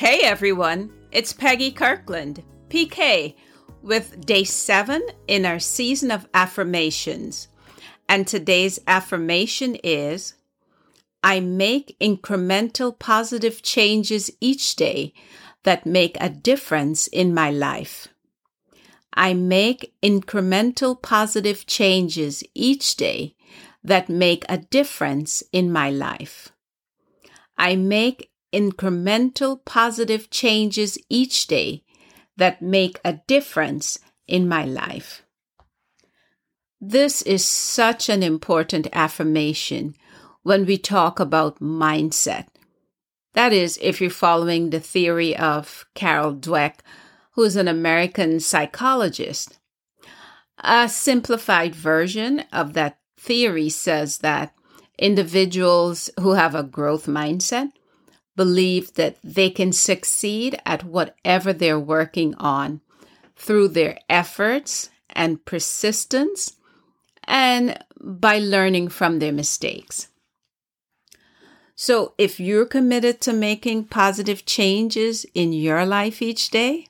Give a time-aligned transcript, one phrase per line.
[0.00, 3.34] Hey everyone, it's Peggy Kirkland, PK,
[3.82, 7.48] with day seven in our season of affirmations.
[8.08, 10.36] And today's affirmation is
[11.22, 15.12] I make incremental positive changes each day
[15.64, 18.08] that make a difference in my life.
[19.12, 23.34] I make incremental positive changes each day
[23.84, 26.52] that make a difference in my life.
[27.58, 31.82] I make incremental positive changes each day
[32.36, 35.22] that make a difference in my life.
[36.80, 39.94] This is such an important affirmation
[40.42, 42.46] when we talk about mindset.
[43.34, 46.76] That is, if you're following the theory of Carol Dweck,
[47.32, 49.58] who is an American psychologist.
[50.58, 54.54] A simplified version of that theory says that
[54.98, 57.72] individuals who have a growth mindset
[58.40, 62.80] believe that they can succeed at whatever they're working on
[63.36, 66.56] through their efforts and persistence
[67.24, 70.08] and by learning from their mistakes.
[71.74, 76.86] So, if you're committed to making positive changes in your life each day,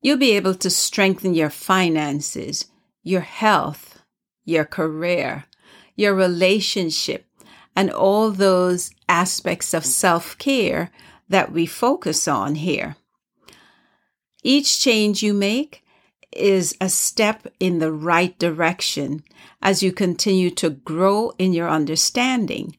[0.00, 2.66] you'll be able to strengthen your finances,
[3.02, 4.02] your health,
[4.44, 5.46] your career,
[5.96, 7.26] your relationship,
[7.76, 10.90] and all those aspects of self care
[11.28, 12.96] that we focus on here.
[14.42, 15.84] Each change you make
[16.32, 19.22] is a step in the right direction
[19.60, 22.76] as you continue to grow in your understanding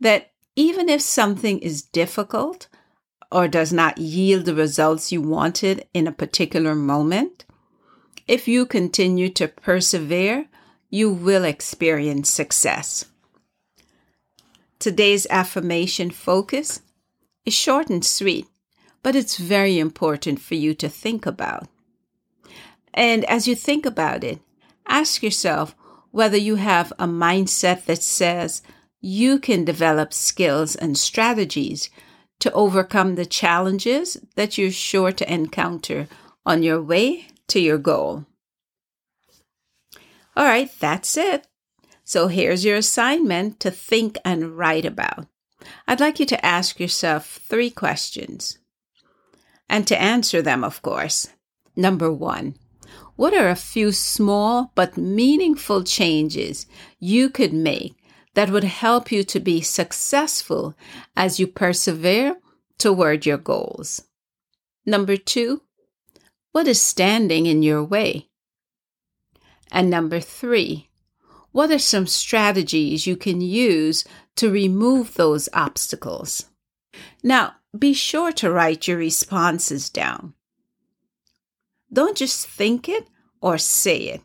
[0.00, 2.68] that even if something is difficult
[3.30, 7.44] or does not yield the results you wanted in a particular moment,
[8.26, 10.46] if you continue to persevere,
[10.88, 13.06] you will experience success.
[14.78, 16.82] Today's affirmation focus
[17.44, 18.46] is short and sweet,
[19.02, 21.68] but it's very important for you to think about.
[22.92, 24.40] And as you think about it,
[24.86, 25.74] ask yourself
[26.10, 28.62] whether you have a mindset that says
[29.00, 31.90] you can develop skills and strategies
[32.40, 36.08] to overcome the challenges that you're sure to encounter
[36.46, 38.26] on your way to your goal.
[40.36, 41.46] All right, that's it.
[42.04, 45.26] So here's your assignment to think and write about.
[45.88, 48.58] I'd like you to ask yourself three questions
[49.68, 51.28] and to answer them, of course.
[51.74, 52.56] Number one,
[53.16, 56.66] what are a few small but meaningful changes
[56.98, 57.94] you could make
[58.34, 60.74] that would help you to be successful
[61.16, 62.36] as you persevere
[62.78, 64.02] toward your goals?
[64.84, 65.62] Number two,
[66.52, 68.28] what is standing in your way?
[69.72, 70.90] And number three,
[71.54, 74.04] what are some strategies you can use
[74.34, 76.46] to remove those obstacles?
[77.22, 80.34] Now, be sure to write your responses down.
[81.92, 83.06] Don't just think it
[83.40, 84.22] or say it.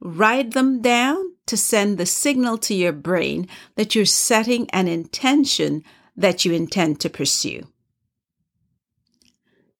[0.00, 5.84] Write them down to send the signal to your brain that you're setting an intention
[6.16, 7.68] that you intend to pursue.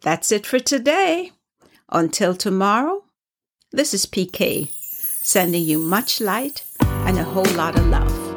[0.03, 1.33] That's it for today.
[1.89, 3.05] Until tomorrow,
[3.73, 4.71] this is PK
[5.25, 6.63] sending you much light
[7.17, 8.34] and a whole lot of love.